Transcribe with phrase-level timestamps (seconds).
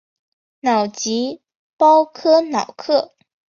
[0.61, 1.43] 瑙吉
[1.77, 3.13] 鲍科瑙克。